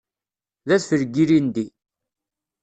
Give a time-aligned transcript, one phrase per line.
[0.67, 1.67] D adfel n yilindi.